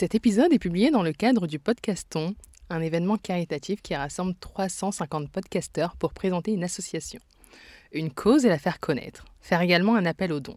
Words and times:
Cet 0.00 0.14
épisode 0.14 0.50
est 0.50 0.58
publié 0.58 0.90
dans 0.90 1.02
le 1.02 1.12
cadre 1.12 1.46
du 1.46 1.58
Podcaston, 1.58 2.34
un 2.70 2.80
événement 2.80 3.18
caritatif 3.18 3.82
qui 3.82 3.94
rassemble 3.94 4.34
350 4.40 5.28
podcasteurs 5.28 5.94
pour 5.94 6.14
présenter 6.14 6.52
une 6.52 6.64
association, 6.64 7.20
une 7.92 8.10
cause 8.10 8.46
et 8.46 8.48
la 8.48 8.58
faire 8.58 8.80
connaître, 8.80 9.26
faire 9.42 9.60
également 9.60 9.96
un 9.96 10.06
appel 10.06 10.32
aux 10.32 10.40
dons. 10.40 10.56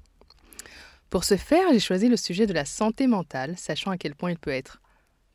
Pour 1.09 1.25
ce 1.25 1.35
faire, 1.35 1.67
j'ai 1.73 1.81
choisi 1.81 2.07
le 2.07 2.15
sujet 2.15 2.47
de 2.47 2.53
la 2.53 2.63
santé 2.63 3.05
mentale, 3.05 3.57
sachant 3.57 3.91
à 3.91 3.97
quel 3.97 4.15
point 4.15 4.31
il 4.31 4.39
peut 4.39 4.49
être 4.49 4.81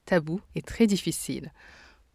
tabou 0.07 0.41
et 0.55 0.63
très 0.63 0.87
difficile 0.87 1.53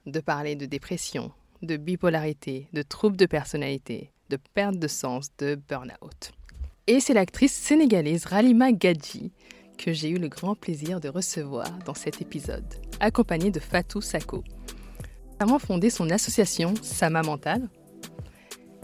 de 0.08 0.20
parler 0.20 0.56
de 0.56 0.66
dépression, 0.66 1.32
de 1.62 1.78
bipolarité, 1.78 2.70
de 2.74 2.82
troubles 2.82 3.18
de 3.18 3.28
personnalité, 3.28 4.10
de 4.32 4.40
perte 4.56 4.80
de 4.80 4.88
sens, 4.88 5.28
de 5.38 5.62
burn-out. 5.70 6.32
Et 6.88 7.00
c'est 7.00 7.14
l'actrice 7.14 7.54
sénégalaise 7.54 8.26
Ralima 8.26 8.72
Gadji 8.72 9.32
que 9.78 9.94
j'ai 9.94 10.10
eu 10.10 10.18
le 10.18 10.28
grand 10.28 10.56
plaisir 10.56 11.00
de 11.00 11.10
recevoir 11.10 11.68
dans 11.86 11.94
cet 11.94 12.22
épisode, 12.22 12.66
accompagnée 13.00 13.52
de 13.52 13.60
Fatou 13.60 14.02
Sako. 14.02 14.44
a 15.40 15.60
fondé 15.60 15.90
son 15.90 16.10
association 16.10 16.74
Sama 16.82 17.22
Mental 17.22 17.70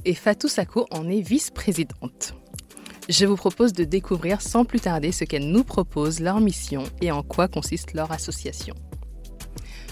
et 0.06 0.14
Fatou 0.14 0.48
Sako 0.48 0.88
en 0.92 1.10
est 1.10 1.22
vice-présidente. 1.22 2.34
Je 3.10 3.26
vous 3.26 3.36
propose 3.36 3.74
de 3.74 3.84
découvrir 3.84 4.42
sans 4.42 4.66
plus 4.66 4.80
tarder 4.80 5.12
ce 5.12 5.24
qu'elle 5.24 5.50
nous 5.50 5.64
propose, 5.64 6.20
leur 6.20 6.40
mission 6.40 6.84
et 7.02 7.12
en 7.12 7.24
quoi 7.24 7.48
consiste 7.48 7.94
leur 7.94 8.12
association. 8.12 8.76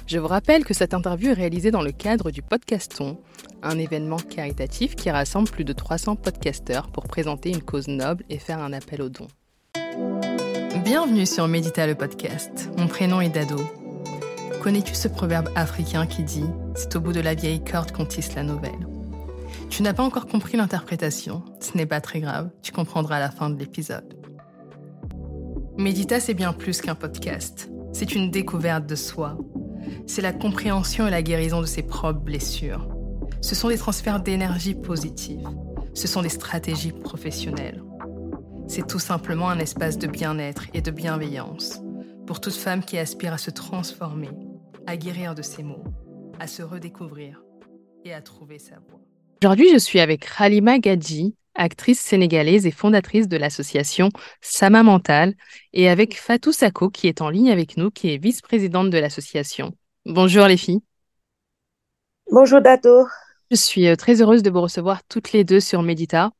Je 0.05 0.19
vous 0.19 0.27
rappelle 0.27 0.63
que 0.63 0.73
cette 0.73 0.93
interview 0.93 1.31
est 1.31 1.33
réalisée 1.33 1.71
dans 1.71 1.81
le 1.81 1.91
cadre 1.91 2.31
du 2.31 2.41
Podcaston, 2.41 3.19
un 3.61 3.77
événement 3.77 4.17
caritatif 4.17 4.95
qui 4.95 5.09
rassemble 5.09 5.49
plus 5.49 5.66
de 5.66 5.73
300 5.73 6.16
podcasteurs 6.16 6.89
pour 6.91 7.05
présenter 7.05 7.49
une 7.49 7.61
cause 7.61 7.88
noble 7.88 8.23
et 8.29 8.38
faire 8.38 8.59
un 8.59 8.71
appel 8.71 9.02
aux 9.02 9.09
dons. 9.09 9.27
Bienvenue 10.87 11.25
sur 11.25 11.49
Médita 11.49 11.85
le 11.85 11.95
podcast. 11.95 12.69
Mon 12.77 12.87
prénom 12.87 13.19
est 13.19 13.27
Dado. 13.27 13.59
Connais-tu 14.63 14.95
ce 14.95 15.09
proverbe 15.09 15.49
africain 15.53 16.05
qui 16.07 16.23
dit 16.23 16.45
C'est 16.75 16.95
au 16.95 17.01
bout 17.01 17.11
de 17.11 17.19
la 17.19 17.35
vieille 17.35 17.61
corde 17.61 17.91
qu'on 17.91 18.05
tisse 18.05 18.35
la 18.35 18.44
nouvelle 18.44 18.88
Tu 19.69 19.83
n'as 19.83 19.91
pas 19.91 20.03
encore 20.03 20.27
compris 20.27 20.55
l'interprétation, 20.55 21.44
ce 21.59 21.75
n'est 21.75 21.85
pas 21.85 21.99
très 21.99 22.21
grave, 22.21 22.52
tu 22.61 22.71
comprendras 22.71 23.17
à 23.17 23.19
la 23.19 23.29
fin 23.29 23.49
de 23.49 23.59
l'épisode. 23.59 24.17
Médita, 25.77 26.21
c'est 26.21 26.33
bien 26.33 26.53
plus 26.53 26.79
qu'un 26.79 26.95
podcast. 26.95 27.69
C'est 27.91 28.16
une 28.16 28.31
découverte 28.31 28.85
de 28.85 28.95
soi, 28.95 29.38
c'est 30.05 30.22
la 30.22 30.31
compréhension 30.31 31.05
et 31.05 31.11
la 31.11 31.22
guérison 31.22 31.59
de 31.59 31.66
ses 31.66 31.83
propres 31.83 32.22
blessures. 32.22 32.88
Ce 33.41 33.55
sont 33.55 33.67
des 33.67 33.77
transferts 33.77 34.22
d'énergie 34.22 34.73
positive. 34.73 35.49
Ce 35.94 36.07
sont 36.07 36.22
des 36.22 36.29
stratégies 36.29 36.94
professionnelles. 36.94 37.83
C'est 38.69 38.85
tout 38.85 38.99
simplement 38.99 39.49
un 39.49 39.59
espace 39.59 39.97
de 39.97 40.07
bien-être 40.07 40.65
et 40.73 40.81
de 40.81 40.91
bienveillance 40.91 41.79
pour 42.25 42.41
toute 42.41 42.53
femme 42.53 42.83
qui 42.83 42.97
aspire 42.97 43.31
à 43.31 43.37
se 43.37 43.49
transformer, 43.49 44.29
à 44.85 44.97
guérir 44.97 45.35
de 45.35 45.41
ses 45.41 45.63
maux, 45.63 45.83
à 46.37 46.47
se 46.47 46.63
redécouvrir 46.63 47.41
et 48.03 48.13
à 48.13 48.21
trouver 48.21 48.59
sa 48.59 48.75
voie. 48.75 48.99
Aujourd'hui, 49.41 49.69
je 49.71 49.77
suis 49.77 50.01
avec 50.01 50.27
Halima 50.38 50.79
Gadji, 50.79 51.33
actrice 51.55 52.01
sénégalaise 52.01 52.65
et 52.65 52.71
fondatrice 52.71 53.29
de 53.29 53.38
l'association 53.38 54.09
Sama 54.41 54.83
Mental, 54.83 55.33
et 55.71 55.88
avec 55.88 56.19
Fatou 56.19 56.51
Sako, 56.51 56.89
qui 56.89 57.07
est 57.07 57.21
en 57.21 57.29
ligne 57.29 57.51
avec 57.51 57.77
nous, 57.77 57.89
qui 57.89 58.13
est 58.13 58.17
vice-présidente 58.17 58.89
de 58.89 58.97
l'association. 58.97 59.71
Bonjour 60.05 60.45
les 60.45 60.57
filles. 60.57 60.81
Bonjour 62.29 62.61
Dato. 62.61 63.07
Je 63.49 63.55
suis 63.55 63.88
euh, 63.88 63.95
très 63.95 64.21
heureuse 64.21 64.43
de 64.43 64.49
vous 64.49 64.61
recevoir 64.61 65.03
toutes 65.07 65.31
les 65.31 65.45
deux 65.45 65.61
sur 65.61 65.81
Medita. 65.83 66.31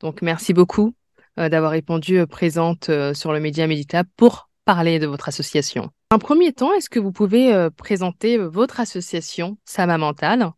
Donc 0.00 0.22
merci 0.22 0.54
beaucoup 0.54 0.94
d'avoir 1.36 1.72
répondu 1.72 2.18
euh, 2.18 2.26
présente 2.26 2.90
sur 3.14 3.32
le 3.32 3.40
média 3.40 3.66
Medita 3.66 4.04
pour 4.16 4.50
parler 4.64 4.98
de 4.98 5.06
votre 5.06 5.28
association. 5.28 5.90
En 6.10 6.18
premier 6.18 6.52
temps, 6.52 6.72
est-ce 6.74 6.88
que 6.88 7.00
vous 7.00 7.12
pouvez 7.12 7.68
présenter 7.76 8.38
votre 8.38 8.80
association 8.80 9.58
Sama 9.64 9.98
Mental 9.98 10.50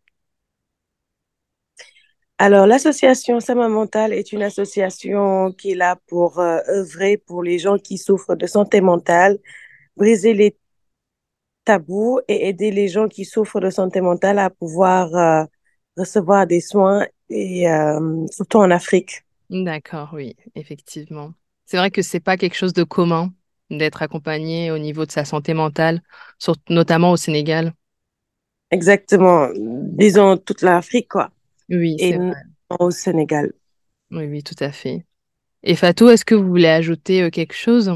alors, 2.38 2.66
l'association 2.66 3.41
Sama 3.41 3.66
Mental 3.66 4.12
est 4.12 4.31
une 4.31 4.42
association 4.42 5.53
qui 5.53 5.70
est 5.70 5.75
là 5.75 5.97
pour 6.06 6.38
œuvrer 6.38 7.16
pour 7.16 7.42
les 7.42 7.59
gens 7.59 7.78
qui 7.78 7.97
souffrent 7.97 8.36
de 8.36 8.47
santé 8.47 8.82
mentale, 8.82 9.38
briser 9.97 10.34
les 10.34 10.54
tabou 11.66 12.20
et 12.28 12.48
aider 12.48 12.70
les 12.70 12.88
gens 12.88 13.09
qui 13.09 13.26
souffrent 13.26 13.60
de 13.60 13.69
santé 13.69 14.00
mentale 14.00 14.38
à 14.38 14.48
pouvoir 14.48 15.15
euh, 15.15 15.44
recevoir 15.98 16.47
des 16.47 16.60
soins, 16.60 17.06
et 17.28 17.69
euh, 17.69 18.26
surtout 18.31 18.59
en 18.59 18.70
Afrique. 18.70 19.25
D'accord, 19.51 20.11
oui, 20.12 20.37
effectivement. 20.55 21.33
C'est 21.67 21.77
vrai 21.77 21.91
que 21.91 22.03
c'est 22.03 22.21
pas 22.21 22.37
quelque 22.37 22.55
chose 22.57 22.73
de 22.73 22.84
commun 22.84 23.33
d'être 23.71 24.03
accompagné 24.03 24.71
au 24.71 24.79
niveau 24.79 25.07
de 25.07 25.11
sa 25.11 25.25
santé 25.25 25.55
mentale, 25.55 26.03
notamment 26.69 27.11
au 27.12 27.17
Sénégal. 27.17 27.75
Exactement, 28.71 29.49
disons 29.57 30.37
toute 30.37 30.62
l'Afrique, 30.62 31.09
quoi. 31.09 31.31
Oui, 31.69 31.99
c'est 31.99 32.17
vrai. 32.19 32.43
au 32.79 32.91
Sénégal. 32.91 33.53
Oui, 34.11 34.27
oui, 34.27 34.43
tout 34.43 34.55
à 34.61 34.73
fait. 34.73 35.07
Et 35.65 35.77
Fatou, 35.77 36.09
est-ce 36.11 36.25
que 36.25 36.34
vous 36.37 36.49
voulez 36.49 36.69
ajouter 36.69 37.23
euh, 37.25 37.31
quelque 37.31 37.55
chose? 37.55 37.93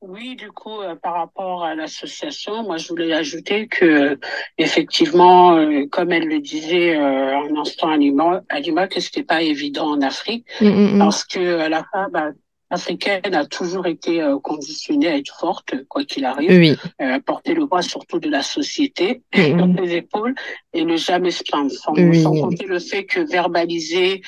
Oui, 0.00 0.36
du 0.36 0.50
coup, 0.52 0.80
euh, 0.80 0.94
par 0.94 1.14
rapport 1.14 1.64
à 1.64 1.74
l'association, 1.74 2.62
moi, 2.62 2.76
je 2.76 2.88
voulais 2.88 3.12
ajouter 3.12 3.66
que, 3.66 4.18
effectivement, 4.58 5.56
euh, 5.56 5.86
comme 5.90 6.12
elle 6.12 6.28
le 6.28 6.40
disait 6.40 6.96
euh, 6.96 7.38
un 7.38 7.56
instant 7.56 7.88
à 7.88 7.96
Lima, 7.96 8.88
que 8.88 9.00
c'était 9.00 9.22
pas 9.22 9.42
évident 9.42 9.90
en 9.90 10.02
Afrique, 10.02 10.46
mm, 10.60 10.66
mm, 10.66 10.94
mm. 10.94 10.98
parce 10.98 11.24
que 11.24 11.68
la 11.68 11.84
femme 11.92 12.34
africaine 12.70 13.34
a 13.34 13.46
toujours 13.46 13.86
été 13.86 14.20
conditionnée 14.42 15.06
à 15.06 15.16
être 15.16 15.38
forte, 15.38 15.74
quoi 15.88 16.04
qu'il 16.04 16.24
arrive, 16.24 16.50
oui. 16.50 16.76
porter 17.24 17.54
le 17.54 17.68
poids 17.68 17.82
surtout 17.82 18.18
de 18.18 18.28
la 18.28 18.42
société 18.42 19.22
sur 19.34 19.68
ses 19.78 19.94
épaules 19.94 20.34
et 20.72 20.84
ne 20.84 20.96
jamais 20.96 21.30
se 21.30 21.44
plaindre, 21.44 21.70
sans, 21.70 21.94
sans 21.94 22.32
compter 22.32 22.66
le 22.66 22.80
fait 22.80 23.04
que 23.04 23.20
verbaliser 23.20 24.22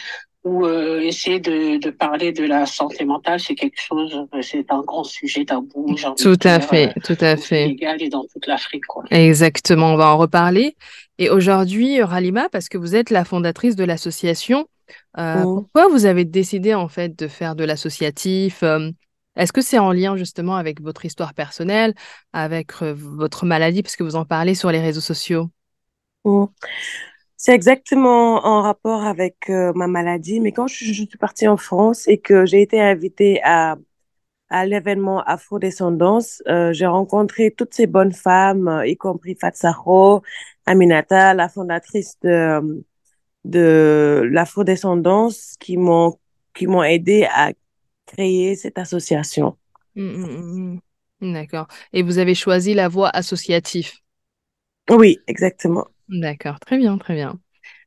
ou 0.44 0.64
euh, 0.64 1.00
essayer 1.00 1.40
de, 1.40 1.78
de, 1.78 1.90
parler 1.90 2.32
de 2.32 2.44
la 2.44 2.64
santé 2.64 3.04
mentale, 3.04 3.40
c'est 3.40 3.54
quelque 3.54 3.80
chose, 3.80 4.26
euh, 4.34 4.42
c'est 4.42 4.70
un 4.70 4.82
grand 4.82 5.04
sujet 5.04 5.44
tabou. 5.44 5.94
Tout 6.16 6.38
à 6.44 6.60
fait, 6.60 6.88
euh, 6.88 7.00
tout 7.04 7.16
à 7.20 7.36
fait. 7.36 7.76
et 7.80 8.08
dans 8.08 8.24
toute 8.24 8.46
l'Afrique. 8.46 8.84
Exactement, 9.10 9.92
on 9.94 9.96
va 9.96 10.08
en 10.08 10.16
reparler. 10.16 10.76
Et 11.18 11.28
aujourd'hui, 11.28 12.00
Ralima, 12.02 12.48
parce 12.50 12.68
que 12.68 12.78
vous 12.78 12.94
êtes 12.94 13.10
la 13.10 13.24
fondatrice 13.24 13.74
de 13.74 13.84
l'association, 13.84 14.68
euh, 15.18 15.42
oh. 15.44 15.62
pourquoi 15.62 15.88
vous 15.88 16.06
avez 16.06 16.24
décidé 16.24 16.74
en 16.74 16.88
fait 16.88 17.18
de 17.18 17.26
faire 17.26 17.56
de 17.56 17.64
l'associatif 17.64 18.62
Est-ce 19.36 19.52
que 19.52 19.60
c'est 19.60 19.78
en 19.78 19.92
lien 19.92 20.16
justement 20.16 20.56
avec 20.56 20.80
votre 20.80 21.04
histoire 21.04 21.34
personnelle, 21.34 21.94
avec 22.32 22.72
votre 22.80 23.44
maladie, 23.44 23.82
parce 23.82 23.96
que 23.96 24.04
vous 24.04 24.16
en 24.16 24.24
parlez 24.24 24.54
sur 24.54 24.70
les 24.70 24.80
réseaux 24.80 25.00
sociaux? 25.00 25.50
Oh. 26.22 26.50
C'est 27.40 27.54
exactement 27.54 28.44
en 28.44 28.62
rapport 28.62 29.04
avec 29.04 29.48
euh, 29.48 29.72
ma 29.76 29.86
maladie, 29.86 30.40
mais 30.40 30.50
quand 30.50 30.66
je, 30.66 30.92
suis 30.92 31.06
partie 31.20 31.46
en 31.46 31.56
France 31.56 32.08
et 32.08 32.18
que 32.18 32.44
j'ai 32.44 32.60
été 32.60 32.80
invitée 32.80 33.40
à, 33.44 33.76
à 34.50 34.66
l'événement 34.66 35.22
Afrodescendance, 35.22 36.42
euh, 36.48 36.72
j'ai 36.72 36.86
rencontré 36.86 37.52
toutes 37.52 37.74
ces 37.74 37.86
bonnes 37.86 38.12
femmes, 38.12 38.66
euh, 38.66 38.86
y 38.88 38.96
compris 38.96 39.36
Fatsaro, 39.40 40.22
Aminata, 40.66 41.32
la 41.32 41.48
fondatrice 41.48 42.18
de, 42.22 42.84
de 43.44 44.28
l'Afrodescendance, 44.32 45.54
qui 45.60 45.76
m'ont 45.76 46.18
qui 46.54 46.66
m'ont 46.66 46.82
aidé 46.82 47.24
à 47.32 47.52
créer 48.06 48.56
cette 48.56 48.78
association. 48.78 49.56
Mmh, 49.94 50.02
mmh, 50.02 50.80
mmh, 51.20 51.32
D'accord. 51.34 51.68
Et 51.92 52.02
vous 52.02 52.18
avez 52.18 52.34
choisi 52.34 52.74
la 52.74 52.88
voie 52.88 53.10
associative? 53.10 53.92
Oui, 54.90 55.20
exactement. 55.28 55.86
D'accord, 56.08 56.58
très 56.60 56.78
bien, 56.78 56.96
très 56.98 57.14
bien. 57.14 57.38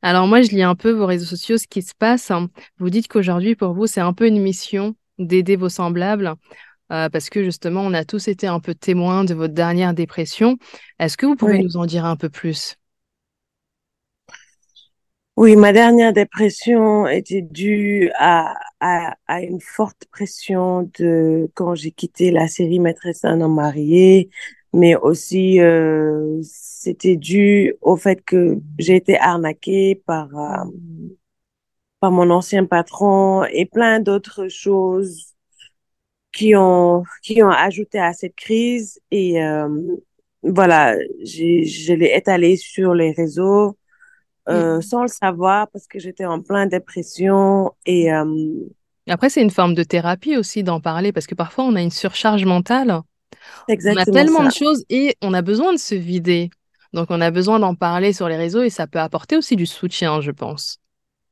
Alors 0.02 0.26
moi, 0.28 0.42
je 0.42 0.50
lis 0.50 0.62
un 0.62 0.74
peu 0.76 0.90
vos 0.92 1.06
réseaux 1.06 1.26
sociaux, 1.26 1.58
ce 1.58 1.66
qui 1.66 1.82
se 1.82 1.94
passe. 1.94 2.30
Hein. 2.30 2.50
Vous 2.78 2.90
dites 2.90 3.08
qu'aujourd'hui, 3.08 3.56
pour 3.56 3.74
vous, 3.74 3.86
c'est 3.86 4.00
un 4.00 4.12
peu 4.12 4.26
une 4.28 4.40
mission 4.40 4.94
d'aider 5.18 5.56
vos 5.56 5.68
semblables, 5.68 6.34
euh, 6.92 7.08
parce 7.10 7.30
que 7.30 7.44
justement, 7.44 7.82
on 7.82 7.94
a 7.94 8.04
tous 8.04 8.28
été 8.28 8.46
un 8.48 8.60
peu 8.60 8.74
témoins 8.74 9.24
de 9.24 9.34
votre 9.34 9.54
dernière 9.54 9.94
dépression. 9.94 10.58
Est-ce 11.00 11.16
que 11.16 11.26
vous 11.26 11.36
pouvez 11.36 11.58
nous 11.60 11.76
en 11.76 11.86
dire 11.86 12.04
un 12.06 12.16
peu 12.16 12.30
plus? 12.30 12.76
Oui, 15.36 15.56
ma 15.56 15.72
dernière 15.72 16.12
dépression 16.12 17.06
était 17.08 17.40
due 17.40 18.10
à, 18.18 18.54
à, 18.80 19.16
à 19.26 19.40
une 19.42 19.60
forte 19.62 20.04
pression 20.12 20.90
de 20.98 21.50
quand 21.54 21.74
j'ai 21.74 21.90
quitté 21.90 22.30
la 22.30 22.48
série 22.48 22.78
Maîtresse 22.78 23.22
d'un 23.22 23.40
homme 23.40 23.54
marié, 23.54 24.28
mais 24.72 24.96
aussi 24.96 25.60
euh, 25.60 26.38
c'était 26.42 27.16
dû 27.16 27.74
au 27.82 27.96
fait 27.96 28.24
que 28.24 28.58
j'ai 28.78 28.96
été 28.96 29.18
arnaquée 29.18 30.02
par 30.06 30.28
euh, 30.36 30.64
par 32.00 32.10
mon 32.10 32.30
ancien 32.30 32.64
patron 32.64 33.44
et 33.44 33.66
plein 33.66 34.00
d'autres 34.00 34.48
choses 34.48 35.34
qui 36.32 36.56
ont 36.56 37.04
qui 37.22 37.42
ont 37.42 37.50
ajouté 37.50 37.98
à 37.98 38.14
cette 38.14 38.34
crise 38.34 38.98
et 39.10 39.42
euh, 39.42 39.68
voilà 40.42 40.96
j'ai 41.22 41.64
je 41.64 41.92
l'ai 41.92 42.16
étalé 42.16 42.56
sur 42.56 42.94
les 42.94 43.12
réseaux 43.12 43.76
euh, 44.48 44.78
mm. 44.78 44.82
sans 44.82 45.02
le 45.02 45.08
savoir 45.08 45.68
parce 45.68 45.86
que 45.86 45.98
j'étais 45.98 46.24
en 46.24 46.40
pleine 46.40 46.70
dépression 46.70 47.72
et 47.84 48.10
après 49.06 49.28
c'est 49.28 49.42
une 49.42 49.50
forme 49.50 49.74
de 49.74 49.82
thérapie 49.84 50.38
aussi 50.38 50.62
d'en 50.62 50.80
parler 50.80 51.12
parce 51.12 51.26
que 51.26 51.34
parfois 51.34 51.64
on 51.64 51.76
a 51.76 51.82
une 51.82 51.90
surcharge 51.90 52.46
mentale 52.46 53.02
on 53.68 53.96
a 53.96 54.04
tellement 54.04 54.44
de 54.44 54.50
choses 54.50 54.84
et 54.88 55.16
on 55.22 55.34
a 55.34 55.42
besoin 55.42 55.72
de 55.72 55.78
se 55.78 55.94
vider. 55.94 56.50
Donc, 56.92 57.06
on 57.10 57.20
a 57.20 57.30
besoin 57.30 57.58
d'en 57.58 57.74
parler 57.74 58.12
sur 58.12 58.28
les 58.28 58.36
réseaux 58.36 58.62
et 58.62 58.70
ça 58.70 58.86
peut 58.86 58.98
apporter 58.98 59.36
aussi 59.36 59.56
du 59.56 59.66
soutien, 59.66 60.20
je 60.20 60.30
pense. 60.30 60.78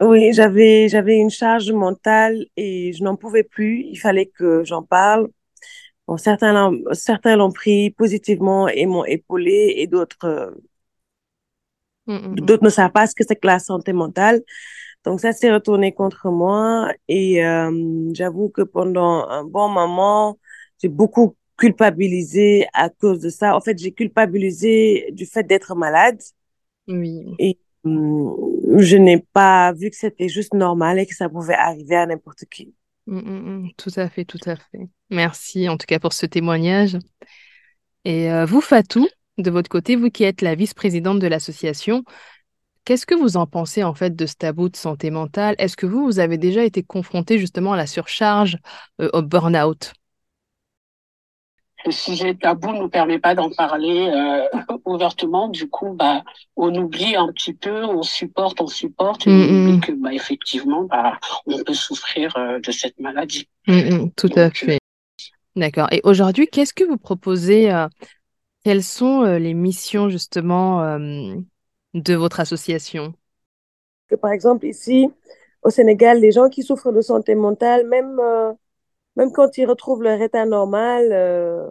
Oui, 0.01 0.33
j'avais, 0.33 0.89
j'avais 0.89 1.17
une 1.17 1.29
charge 1.29 1.71
mentale 1.71 2.47
et 2.57 2.93
je 2.95 3.05
n'en 3.05 3.17
pouvais 3.17 3.43
plus. 3.45 3.85
Il 3.91 3.97
fallait 3.97 4.27
que 4.27 4.65
j'en 4.65 4.83
parle. 4.83 5.29
Bon, 6.07 6.17
certains 6.17 6.53
l'ont, 6.55 6.83
certains 6.93 7.37
l'ont 7.37 7.53
pris 7.53 7.91
positivement 7.91 8.67
et 8.69 8.87
m'ont 8.87 9.05
épaulé 9.05 9.75
et 9.77 9.87
d'autres, 9.87 10.55
mmh, 12.07 12.15
mmh, 12.15 12.29
mmh. 12.29 12.35
d'autres 12.41 12.65
ne 12.65 12.71
savent 12.71 12.93
pas 12.93 13.07
ce 13.07 13.15
que 13.15 13.25
c'est 13.27 13.37
que 13.37 13.47
la 13.47 13.59
santé 13.59 13.93
mentale. 13.93 14.41
Donc, 15.05 15.21
ça 15.21 15.33
s'est 15.33 15.53
retourné 15.53 15.93
contre 15.93 16.31
moi 16.31 16.91
et 17.09 17.45
euh, 17.45 18.11
j'avoue 18.15 18.49
que 18.49 18.63
pendant 18.63 19.29
un 19.29 19.45
bon 19.45 19.69
moment, 19.69 20.39
j'ai 20.83 20.89
beaucoup 20.89 21.37
culpabilisé 21.61 22.67
à 22.73 22.89
cause 22.89 23.21
de 23.21 23.29
ça. 23.29 23.55
En 23.55 23.61
fait, 23.61 23.79
j'ai 23.79 23.93
culpabilisé 23.93 25.11
du 25.13 25.27
fait 25.27 25.45
d'être 25.45 25.75
malade. 25.75 26.19
Oui. 26.89 27.27
Et 27.39 27.59
hum, 27.85 28.35
je 28.79 28.97
n'ai 28.97 29.19
pas 29.33 29.73
vu 29.73 29.91
que 29.91 29.97
c'était 29.97 30.29
juste 30.29 30.55
normal 30.55 30.99
et 30.99 31.07
que 31.07 31.15
ça 31.15 31.29
pouvait 31.29 31.55
arriver 31.55 31.97
à 31.97 32.07
n'importe 32.07 32.47
qui. 32.51 32.75
Hum, 33.07 33.19
hum, 33.19 33.71
tout 33.77 33.93
à 33.97 34.09
fait, 34.09 34.25
tout 34.25 34.41
à 34.47 34.57
fait. 34.57 34.89
Merci 35.11 35.69
en 35.69 35.77
tout 35.77 35.87
cas 35.87 35.99
pour 35.99 36.15
ce 36.15 36.27
témoignage. 36.27 36.97
Et 38.07 38.33
euh, 38.33 38.47
vous, 38.47 38.63
Fatou, 38.63 39.07
de 39.37 39.51
votre 39.51 39.69
côté, 39.69 39.97
vous 39.97 40.11
qui 40.11 40.25
êtes 40.25 40.41
la 40.41 40.55
vice-présidente 40.55 41.19
de 41.19 41.27
l'association, 41.27 42.05
qu'est-ce 42.87 43.05
que 43.05 43.15
vous 43.15 43.37
en 43.37 43.47
pensez 43.47 43.85
en 43.85 43.93
fait 43.93 44.17
de 44.17 44.25
ce 44.25 44.35
tabou 44.35 44.71
de 44.71 44.77
santé 44.77 45.11
mentale? 45.11 45.57
Est-ce 45.59 45.77
que 45.77 45.85
vous, 45.85 46.07
vous 46.07 46.21
avez 46.21 46.39
déjà 46.39 46.65
été 46.65 46.83
confronté 46.83 47.39
justement 47.39 47.75
à 47.75 47.77
la 47.77 47.87
surcharge, 47.87 48.57
euh, 49.03 49.11
au 49.13 49.21
burn-out? 49.21 49.93
Le 51.87 51.93
sujet 51.93 52.35
tabou 52.35 52.73
ne 52.73 52.81
nous 52.81 52.89
permet 52.89 53.19
pas 53.19 53.35
d'en 53.35 53.51
parler 53.51 54.11
euh, 54.13 54.47
ouvertement. 54.85 55.49
Du 55.49 55.69
coup, 55.69 55.95
bah, 55.95 56.23
on 56.57 56.75
oublie 56.75 57.17
un 57.17 57.29
petit 57.33 57.55
peu, 57.55 57.85
on 57.85 58.03
supporte, 58.03 58.61
on 58.61 58.67
supporte, 58.67 59.27
et 59.27 59.31
on 59.31 59.43
oublie 59.43 59.81
que, 59.81 59.93
bah, 59.93 60.13
effectivement, 60.13 60.85
bah, 60.85 61.19
on 61.47 61.63
peut 61.63 61.75
souffrir 61.75 62.37
euh, 62.37 62.61
de 62.61 62.71
cette 62.71 62.99
maladie. 62.99 63.49
tout 64.17 64.31
à 64.37 64.51
fait. 64.51 64.79
D'accord. 65.57 65.89
Et 65.91 66.01
aujourd'hui, 66.05 66.47
qu'est-ce 66.47 66.75
que 66.75 66.85
vous 66.85 66.97
proposez 66.97 67.73
euh, 67.73 67.89
Quelles 68.65 68.85
sont 68.85 69.23
les 69.23 69.55
missions 69.55 70.09
justement 70.09 70.99
de 71.95 72.15
votre 72.15 72.41
association? 72.41 73.15
Que, 74.09 74.15
Par 74.15 74.33
exemple, 74.33 74.67
ici, 74.67 75.09
au 75.63 75.71
Sénégal, 75.71 76.21
les 76.21 76.31
gens 76.31 76.49
qui 76.49 76.63
souffrent 76.63 76.93
de 76.93 77.01
santé 77.01 77.35
mentale, 77.35 77.87
même 77.89 78.21
même 79.21 79.33
quand 79.33 79.59
ils 79.59 79.67
retrouvent 79.67 80.03
leur 80.03 80.21
état 80.23 80.47
normal, 80.47 81.11
euh, 81.13 81.69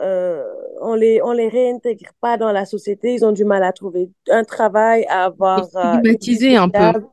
euh, 0.00 0.42
on 0.80 0.94
les 0.94 1.22
on 1.22 1.30
les 1.30 1.48
réintègre 1.48 2.10
pas 2.20 2.36
dans 2.36 2.50
la 2.50 2.66
société. 2.66 3.14
Ils 3.14 3.24
ont 3.24 3.30
du 3.30 3.44
mal 3.44 3.62
à 3.62 3.72
trouver 3.72 4.10
un 4.28 4.42
travail, 4.42 5.06
à 5.08 5.26
avoir 5.26 5.68
euh, 5.76 5.98
stigmatisés 5.98 6.56
un 6.56 6.68
peu. 6.68 7.04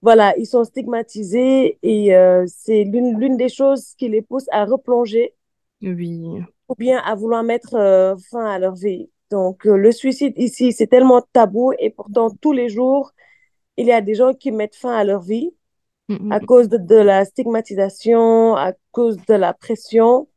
Voilà, 0.00 0.32
ils 0.38 0.46
sont 0.46 0.62
stigmatisés 0.64 1.78
et 1.82 2.14
c'est 2.46 2.84
l'une 2.84 3.18
l'une 3.18 3.36
des 3.36 3.48
choses 3.48 3.94
qui 3.98 4.08
les 4.08 4.22
pousse 4.22 4.46
à 4.52 4.64
replonger. 4.64 5.34
Oui. 5.82 6.40
Ou 6.68 6.74
bien 6.78 6.98
à 6.98 7.14
vouloir 7.16 7.42
mettre 7.42 8.16
fin 8.30 8.44
à 8.44 8.58
leur 8.58 8.74
vie. 8.74 9.10
Donc 9.30 9.64
le 9.64 9.90
suicide 9.90 10.34
ici, 10.36 10.72
c'est 10.72 10.86
tellement 10.86 11.22
tabou 11.32 11.72
et 11.78 11.90
pourtant 11.90 12.30
tous 12.30 12.52
les 12.52 12.68
jours, 12.68 13.12
il 13.76 13.86
y 13.86 13.92
a 13.92 14.00
des 14.02 14.14
gens 14.14 14.34
qui 14.34 14.52
mettent 14.52 14.76
fin 14.76 14.94
à 14.94 15.02
leur 15.04 15.22
vie 15.22 15.52
Mm, 16.08 16.32
à 16.32 16.40
mm. 16.40 16.46
cause 16.46 16.68
de, 16.68 16.96
la 16.96 17.24
stigmatisation, 17.24 18.56
à 18.56 18.72
cause 18.92 19.16
de 19.26 19.34
la 19.34 19.54
pression. 19.54 20.28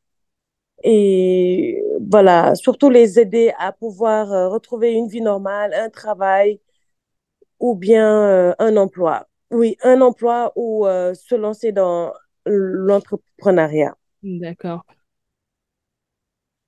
Et 0.83 1.83
voilà, 2.09 2.55
surtout 2.55 2.89
les 2.89 3.19
aider 3.19 3.51
à 3.57 3.71
pouvoir 3.71 4.31
euh, 4.31 4.49
retrouver 4.49 4.93
une 4.93 5.07
vie 5.07 5.21
normale, 5.21 5.73
un 5.73 5.89
travail 5.89 6.59
ou 7.59 7.75
bien 7.75 8.07
euh, 8.07 8.53
un 8.59 8.77
emploi. 8.77 9.27
Oui, 9.49 9.75
un 9.83 10.01
emploi 10.01 10.51
ou 10.55 10.85
euh, 10.85 11.13
se 11.13 11.35
lancer 11.35 11.71
dans 11.71 12.13
l'entrepreneuriat. 12.45 13.95
D'accord. 14.21 14.85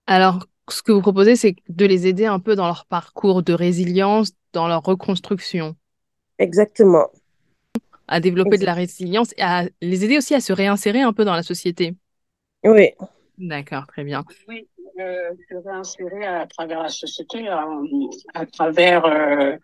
Alors, 0.08 0.48
ce 0.70 0.82
que 0.82 0.92
vous 0.92 1.02
proposez, 1.02 1.36
c'est 1.36 1.56
de 1.68 1.86
les 1.86 2.08
aider 2.08 2.26
un 2.26 2.40
peu 2.40 2.56
dans 2.56 2.66
leur 2.66 2.86
parcours 2.86 3.44
de 3.44 3.54
résilience, 3.54 4.32
dans 4.54 4.68
leur 4.68 4.84
reconstruction. 4.84 5.76
Exactement 6.40 7.10
à 8.10 8.20
développer 8.20 8.58
de 8.58 8.66
la 8.66 8.74
résilience 8.74 9.34
et 9.38 9.42
à 9.42 9.66
les 9.82 10.04
aider 10.04 10.18
aussi 10.18 10.36
à 10.36 10.42
se 10.42 10.52
réinsérer 10.52 11.02
un 11.02 11.14
peu 11.14 11.24
dans 11.24 11.36
la 11.36 11.44
société. 11.44 11.96
Oui. 12.64 12.90
D'accord, 13.38 13.88
très 13.88 14.04
bien. 14.04 14.26
Oui, 14.48 14.68
euh, 15.00 15.30
se 15.50 15.56
réinsérer 15.56 16.26
à 16.26 16.46
travers 16.48 16.84
la 16.84 16.90
société, 16.90 17.48
à, 17.48 18.46
travers 18.48 19.06
euh, 19.06 19.56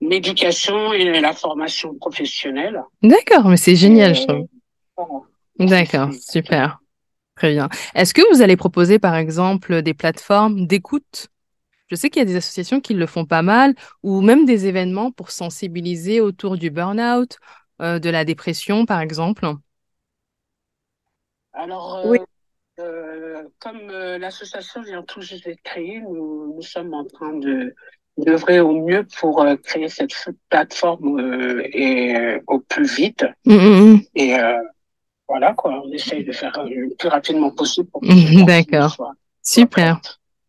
l'éducation 0.00 0.92
et 0.92 1.20
la 1.20 1.32
formation 1.32 1.94
professionnelle. 1.94 2.82
D'accord, 3.02 3.48
mais 3.48 3.56
c'est 3.56 3.76
génial, 3.76 4.14
je 4.14 4.26
trouve. 4.26 4.46
D'accord, 5.58 6.12
super. 6.12 6.80
Très 7.36 7.52
bien. 7.52 7.68
Est-ce 7.94 8.12
que 8.12 8.22
vous 8.32 8.42
allez 8.42 8.56
proposer, 8.56 8.98
par 8.98 9.14
exemple, 9.16 9.82
des 9.82 9.94
plateformes 9.94 10.66
d'écoute? 10.66 11.28
Je 11.88 11.96
sais 11.96 12.10
qu'il 12.10 12.20
y 12.20 12.22
a 12.22 12.26
des 12.26 12.36
associations 12.36 12.80
qui 12.80 12.94
le 12.94 13.06
font 13.06 13.24
pas 13.24 13.42
mal, 13.42 13.74
ou 14.02 14.20
même 14.20 14.44
des 14.44 14.66
événements 14.66 15.10
pour 15.10 15.30
sensibiliser 15.30 16.20
autour 16.20 16.56
du 16.56 16.70
burn-out, 16.70 17.38
euh, 17.80 17.98
de 17.98 18.10
la 18.10 18.24
dépression, 18.24 18.86
par 18.86 19.00
exemple 19.00 19.46
Alors, 21.52 21.96
euh, 22.04 22.16
euh, 22.78 23.42
comme 23.58 23.90
l'association 23.90 24.82
vient 24.82 25.02
tout 25.02 25.20
juste 25.20 25.44
d'être 25.44 25.62
créée, 25.62 26.00
nous, 26.00 26.60
sommes 26.62 26.94
en 26.94 27.04
train 27.04 27.34
de 27.34 27.74
d'œuvrer 28.16 28.60
au 28.60 28.80
mieux 28.80 29.04
pour 29.18 29.44
créer 29.64 29.88
cette 29.88 30.12
plateforme 30.48 31.18
et 31.64 32.38
au 32.46 32.60
plus 32.60 32.94
vite. 32.94 33.24
Mmh, 33.44 33.54
mmh, 33.54 33.92
mmh. 33.92 34.00
Et 34.14 34.36
voilà, 35.28 35.52
quoi, 35.54 35.82
on 35.84 35.90
essaye 35.90 36.22
de 36.22 36.30
faire 36.30 36.52
le 36.64 36.94
plus 36.96 37.08
rapidement 37.08 37.50
possible 37.50 37.88
pour 37.90 38.02
que 38.02 38.44
D'accord. 38.46 39.14
Super. 39.42 40.00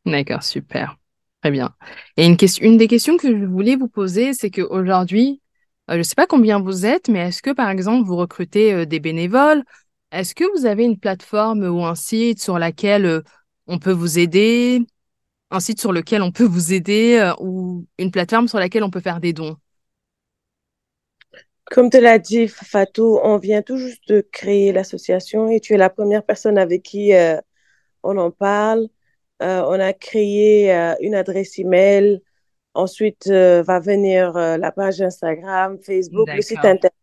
D'accord, 0.05 0.43
super. 0.43 0.97
Très 1.41 1.51
bien. 1.51 1.75
Et 2.17 2.25
une, 2.25 2.37
question, 2.37 2.65
une 2.65 2.77
des 2.77 2.87
questions 2.87 3.17
que 3.17 3.29
je 3.29 3.45
voulais 3.45 3.75
vous 3.75 3.87
poser, 3.87 4.33
c'est 4.33 4.49
qu'aujourd'hui, 4.49 5.41
je 5.89 5.97
ne 5.97 6.03
sais 6.03 6.15
pas 6.15 6.27
combien 6.27 6.59
vous 6.59 6.85
êtes, 6.85 7.09
mais 7.09 7.27
est-ce 7.27 7.41
que, 7.41 7.51
par 7.51 7.69
exemple, 7.69 8.05
vous 8.07 8.15
recrutez 8.15 8.73
euh, 8.73 8.85
des 8.85 8.99
bénévoles? 8.99 9.63
Est-ce 10.11 10.33
que 10.33 10.43
vous 10.57 10.65
avez 10.65 10.83
une 10.83 10.99
plateforme 10.99 11.63
ou 11.63 11.83
un 11.85 11.95
site 11.95 12.41
sur 12.41 12.57
lequel 12.57 13.05
euh, 13.05 13.21
on 13.67 13.77
peut 13.77 13.91
vous 13.91 14.17
aider? 14.17 14.81
Un 15.51 15.59
site 15.59 15.79
sur 15.79 15.91
lequel 15.91 16.21
on 16.23 16.31
peut 16.31 16.43
vous 16.43 16.73
aider 16.73 17.33
ou 17.39 17.85
une 17.99 18.11
plateforme 18.11 18.47
sur 18.47 18.59
laquelle 18.59 18.83
on 18.83 18.89
peut 18.89 18.99
faire 18.99 19.19
des 19.19 19.31
dons? 19.31 19.57
Comme 21.65 21.89
tu 21.89 21.99
l'as 21.99 22.19
dit, 22.19 22.47
Fatou, 22.47 23.19
on 23.23 23.37
vient 23.37 23.61
tout 23.61 23.77
juste 23.77 24.07
de 24.09 24.27
créer 24.31 24.71
l'association 24.71 25.49
et 25.49 25.59
tu 25.59 25.73
es 25.73 25.77
la 25.77 25.89
première 25.89 26.23
personne 26.23 26.57
avec 26.57 26.83
qui 26.83 27.11
on 28.03 28.17
en 28.17 28.31
parle. 28.31 28.87
on 29.39 29.79
a 29.79 29.93
créé 29.93 30.71
une 31.01 31.15
adresse 31.15 31.59
email 31.59 32.21
Ensuite, 32.75 33.27
euh, 33.27 33.63
va 33.63 33.79
venir 33.79 34.35
euh, 34.35 34.57
la 34.57 34.69
page 34.69 35.01
Instagram, 35.01 35.77
Facebook, 35.81 36.27
le 36.33 36.41
site 36.41 36.57
Internet. 36.57 36.93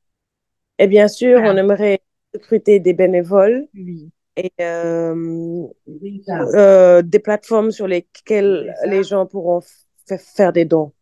Et 0.78 0.86
bien 0.86 1.08
sûr, 1.08 1.40
on 1.42 1.56
aimerait 1.56 2.00
recruter 2.34 2.78
des 2.78 2.92
bénévoles 2.92 3.66
et 4.36 4.52
euh, 4.60 5.72
des 7.02 7.18
plateformes 7.18 7.70
sur 7.70 7.86
lesquelles 7.86 8.74
les 8.86 9.02
gens 9.02 9.24
pourront 9.24 9.62
faire 10.06 10.52
des 10.52 10.66
dons. 10.66 10.92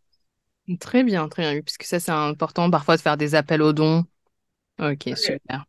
Très 0.78 1.02
bien, 1.02 1.28
très 1.28 1.50
bien, 1.50 1.60
puisque 1.62 1.82
ça, 1.82 1.98
c'est 1.98 2.12
important 2.12 2.70
parfois 2.70 2.96
de 2.96 3.00
faire 3.00 3.16
des 3.16 3.34
appels 3.34 3.62
aux 3.62 3.72
dons. 3.72 4.04
Ok, 4.80 5.10
super. 5.16 5.64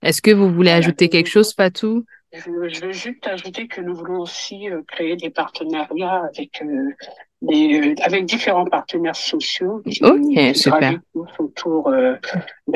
Est-ce 0.00 0.22
que 0.22 0.30
vous 0.30 0.52
voulez 0.52 0.70
ajouter 0.70 1.10
quelque 1.10 1.28
chose, 1.28 1.52
Fatou? 1.54 2.06
Je, 2.34 2.84
veux 2.84 2.92
juste 2.92 3.26
ajouter 3.26 3.68
que 3.68 3.80
nous 3.80 3.94
voulons 3.94 4.20
aussi 4.20 4.68
euh, 4.70 4.82
créer 4.86 5.16
des 5.16 5.30
partenariats 5.30 6.28
avec 6.34 6.62
euh, 6.62 6.90
des, 7.42 7.80
euh, 7.80 7.94
avec 8.02 8.24
différents 8.24 8.64
partenaires 8.64 9.16
sociaux 9.16 9.82
qui, 9.86 10.02
okay, 10.02 10.54
super. 10.54 10.98
autour 11.38 11.90
de 11.90 12.18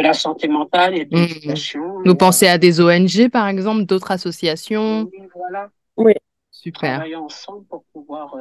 la 0.02 0.12
santé 0.12 0.48
mentale 0.48 0.96
et 0.96 1.04
de 1.04 1.16
mmh. 1.16 1.20
l'éducation. 1.20 2.02
Vous 2.04 2.14
pensez 2.14 2.46
à 2.46 2.58
des 2.58 2.80
ONG, 2.80 3.28
par 3.30 3.48
exemple, 3.48 3.84
d'autres 3.84 4.10
associations? 4.10 5.08
Oui, 5.12 5.28
voilà. 5.34 5.70
Oui. 5.96 6.12
Super. 6.50 6.94
Travailler 6.94 7.16
ensemble 7.16 7.66
pour 7.66 7.84
pouvoir 7.92 8.34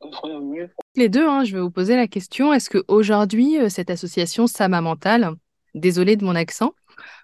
au 0.00 0.40
mieux. 0.40 0.70
Les 0.94 1.08
deux, 1.08 1.26
hein, 1.26 1.44
je 1.44 1.54
vais 1.54 1.60
vous 1.60 1.70
poser 1.70 1.96
la 1.96 2.06
question, 2.06 2.52
est-ce 2.52 2.70
qu'aujourd'hui, 2.70 3.58
cette 3.68 3.90
association 3.90 4.46
Sama 4.46 4.80
Mental, 4.80 5.32
désolée 5.74 6.16
de 6.16 6.24
mon 6.24 6.34
accent, 6.34 6.72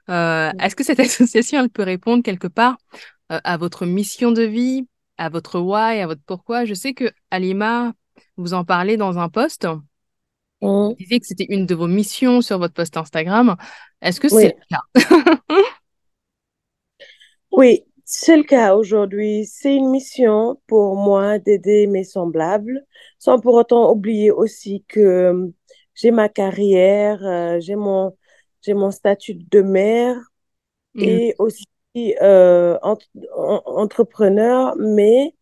euh, 0.09 0.51
est-ce 0.61 0.77
que 0.77 0.85
cette 0.85 1.01
association, 1.01 1.61
elle 1.61 1.71
peut 1.71 1.83
répondre 1.83 2.23
quelque 2.23 2.49
part 2.49 2.77
euh, 3.31 3.41
à 3.45 3.57
votre 3.57 3.87
mission 3.87 4.33
de 4.33 4.43
vie, 4.43 4.87
à 5.19 5.29
votre 5.29 5.61
why, 5.61 6.01
à 6.01 6.07
votre 6.07 6.23
pourquoi? 6.27 6.65
Je 6.65 6.75
sais 6.75 6.95
que 6.95 7.11
Alima, 7.31 7.93
vous 8.37 8.55
en 8.55 8.65
parlez 8.65 8.97
dans 8.97 9.19
un 9.19 9.29
post. 9.29 9.67
Vous 10.61 10.95
disiez 10.99 11.19
que 11.19 11.27
c'était 11.27 11.47
une 11.49 11.67
de 11.67 11.75
vos 11.75 11.89
missions 11.89 12.41
sur 12.41 12.59
votre 12.59 12.75
post 12.75 12.97
Instagram. 12.97 13.57
Est-ce 14.01 14.21
que 14.21 14.29
c'est 14.29 14.57
le 14.57 14.77
cas? 14.77 14.83
Oui, 17.51 17.85
C'est 18.05 18.37
le 18.37 18.43
cas 18.45 18.75
aujourd'hui. 18.75 19.47
C'est 19.47 19.75
une 19.75 19.91
mission 19.91 20.61
pour 20.67 20.97
moi 20.97 21.39
d'aider 21.39 21.87
mes 21.87 22.05
semblables, 22.05 22.85
sans 23.19 23.39
pour 23.41 23.55
autant 23.55 23.91
oublier 23.93 24.31
aussi 24.31 24.85
que 24.89 25.01
euh, 25.01 25.47
j'ai 25.95 26.11
ma 26.11 26.29
carrière, 26.29 27.25
euh, 27.25 27.61
j'ai 27.61 27.77
mon, 27.77 28.17
j'ai 28.63 28.75
mon 28.75 28.91
statut 28.91 29.35
de 29.35 29.61
mère 29.61 30.17
mm. 30.95 31.03
et 31.03 31.35
aussi 31.39 31.67
euh, 32.23 32.79
entrepreneur, 32.83 34.75
mais 34.79 35.35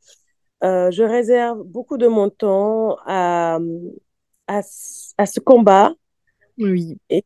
je 0.63 1.03
réserve 1.03 1.63
beaucoup 1.63 1.97
de 1.97 2.09
mon 2.09 2.29
temps 2.29 2.97
à, 3.07 3.59
à, 4.47 4.61
à 5.19 5.27
ce 5.27 5.41
combat. 5.41 5.95
Oui. 6.59 6.99
Et 7.09 7.25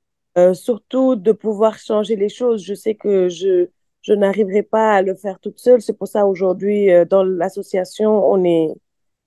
surtout 0.53 1.17
de 1.17 1.33
pouvoir 1.33 1.79
changer 1.79 2.17
les 2.17 2.29
choses. 2.29 2.63
Je 2.63 2.75
sais 2.75 2.95
que 2.95 3.29
je 3.29 3.69
je 4.05 4.13
n'arriverai 4.13 4.63
pas 4.63 4.97
à 4.97 5.03
le 5.03 5.15
faire 5.15 5.41
toute 5.41 5.59
seule. 5.59 5.81
C'est 5.81 5.95
pour 5.95 6.09
ça 6.09 6.27
aujourd'hui, 6.27 6.91
euh, 6.91 7.07
dans 7.07 7.25
l'association, 7.25 8.11
on 8.31 8.45
est, 8.45 8.69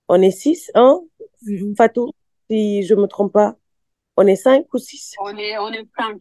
on 0.08 0.22
est 0.22 0.30
six, 0.30 0.70
hein. 0.74 1.00
Fatou, 1.76 2.12
si 2.48 2.84
je 2.84 2.94
ne 2.94 3.02
me 3.02 3.06
trompe 3.08 3.32
pas. 3.32 3.56
On 4.16 4.24
est 4.26 4.36
cinq 4.36 4.72
ou 4.72 4.78
six? 4.78 5.14
On 5.20 5.36
est, 5.36 5.58
on 5.58 5.72
est 5.72 5.84
cinq. 5.98 6.20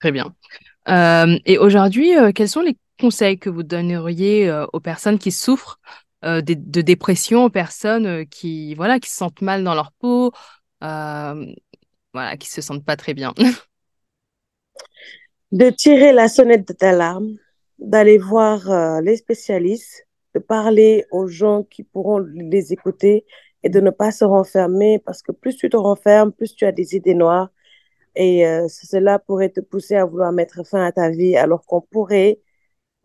Très 0.00 0.12
bien. 0.12 0.34
Euh, 0.88 1.38
et 1.46 1.58
aujourd'hui, 1.58 2.16
euh, 2.16 2.32
quels 2.32 2.48
sont 2.48 2.62
les 2.62 2.76
conseils 2.98 3.38
que 3.38 3.50
vous 3.50 3.62
donneriez 3.62 4.52
aux 4.72 4.80
personnes 4.80 5.18
qui 5.18 5.30
souffrent 5.32 5.78
de, 6.22 6.40
de, 6.40 6.80
dépression, 6.82 7.44
aux 7.44 7.50
personnes 7.50 8.26
qui, 8.26 8.74
voilà, 8.74 9.00
qui 9.00 9.08
se 9.08 9.16
sentent 9.16 9.40
mal 9.40 9.64
dans 9.64 9.74
leur 9.74 9.92
peau, 9.92 10.32
voilà, 10.80 12.36
qui 12.38 12.50
se 12.50 12.60
sentent 12.60 12.84
pas 12.84 12.96
très 12.96 13.14
bien? 13.14 13.32
De 15.52 15.68
tirer 15.70 16.12
la 16.12 16.28
sonnette 16.28 16.78
d'alarme, 16.78 17.36
d'aller 17.80 18.18
voir 18.18 18.70
euh, 18.70 19.00
les 19.00 19.16
spécialistes, 19.16 20.06
de 20.34 20.38
parler 20.38 21.06
aux 21.10 21.26
gens 21.26 21.64
qui 21.64 21.82
pourront 21.82 22.18
les 22.18 22.72
écouter 22.72 23.24
et 23.64 23.68
de 23.68 23.80
ne 23.80 23.90
pas 23.90 24.12
se 24.12 24.24
renfermer 24.24 25.00
parce 25.00 25.22
que 25.22 25.32
plus 25.32 25.56
tu 25.56 25.68
te 25.68 25.76
renfermes, 25.76 26.30
plus 26.30 26.54
tu 26.54 26.64
as 26.66 26.72
des 26.72 26.94
idées 26.94 27.14
noires 27.14 27.50
et 28.14 28.46
euh, 28.46 28.66
cela 28.68 29.18
pourrait 29.18 29.50
te 29.50 29.60
pousser 29.60 29.96
à 29.96 30.04
vouloir 30.04 30.32
mettre 30.32 30.66
fin 30.66 30.84
à 30.84 30.92
ta 30.92 31.10
vie 31.10 31.36
alors 31.36 31.64
qu'on 31.64 31.80
pourrait 31.80 32.40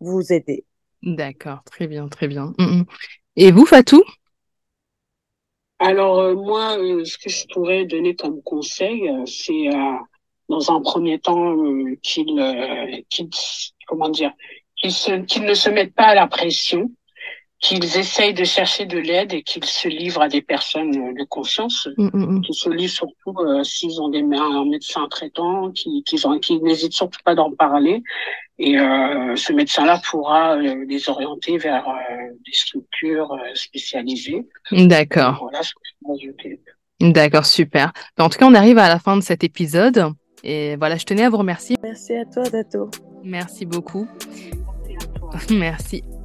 vous 0.00 0.32
aider. 0.32 0.64
D'accord, 1.02 1.62
très 1.64 1.86
bien, 1.86 2.08
très 2.08 2.28
bien. 2.28 2.52
Mm, 2.58 2.80
mm. 2.80 2.84
Et 3.36 3.52
vous, 3.52 3.66
Fatou? 3.66 4.02
Alors, 5.78 6.20
euh, 6.20 6.34
moi, 6.34 6.76
ce 7.04 7.18
que 7.18 7.28
je 7.28 7.46
pourrais 7.52 7.84
donner 7.84 8.16
comme 8.16 8.42
conseil, 8.42 9.10
c'est 9.26 9.68
dans 10.48 10.70
un 10.70 10.80
premier 10.80 11.18
temps 11.18 11.56
euh, 11.56 11.96
qu'ils 12.02 12.38
euh, 12.38 13.26
comment 13.86 14.08
dire 14.08 14.32
qu'ils 14.76 15.44
ne 15.44 15.54
se 15.54 15.70
mettent 15.70 15.94
pas 15.94 16.08
à 16.08 16.14
la 16.14 16.26
pression 16.26 16.90
qu'ils 17.60 17.96
essayent 17.96 18.34
de 18.34 18.44
chercher 18.44 18.84
de 18.84 18.98
l'aide 18.98 19.32
et 19.32 19.42
qu'ils 19.42 19.64
se 19.64 19.88
livrent 19.88 20.22
à 20.22 20.28
des 20.28 20.42
personnes 20.42 21.14
de 21.14 21.24
confiance, 21.24 21.88
mm, 21.96 22.10
mm, 22.12 22.36
mm. 22.36 22.40
qu'ils 22.42 22.54
se 22.54 22.68
livrent 22.68 22.92
surtout 22.92 23.34
euh, 23.38 23.64
s'ils 23.64 24.00
ont 24.00 24.08
des 24.08 24.22
un 24.22 24.64
médecin 24.66 25.06
traitant, 25.08 25.70
qui 25.72 26.04
qui 26.04 26.60
n'hésitent 26.60 26.92
surtout 26.92 27.20
pas 27.24 27.34
d'en 27.34 27.52
parler. 27.52 28.02
Et 28.58 28.78
euh, 28.78 29.36
ce 29.36 29.52
médecin-là 29.52 30.00
pourra 30.04 30.56
les 30.56 31.08
orienter 31.08 31.58
vers 31.58 31.86
des 32.44 32.52
structures 32.52 33.36
spécialisées. 33.54 34.46
D'accord. 34.72 35.38
Voilà 35.40 35.62
ce 35.62 35.72
que 35.74 35.80
je 36.22 36.56
D'accord, 37.00 37.44
super. 37.44 37.92
En 38.18 38.28
tout 38.28 38.38
cas, 38.38 38.46
on 38.46 38.54
arrive 38.54 38.78
à 38.78 38.88
la 38.88 38.98
fin 38.98 39.16
de 39.16 39.22
cet 39.22 39.44
épisode. 39.44 40.12
Et 40.42 40.76
voilà, 40.76 40.96
je 40.96 41.04
tenais 41.04 41.24
à 41.24 41.30
vous 41.30 41.38
remercier. 41.38 41.76
Merci 41.82 42.14
à 42.14 42.24
toi, 42.24 42.44
Dato. 42.44 42.90
Merci 43.22 43.66
beaucoup. 43.66 44.06
Merci. 45.50 46.02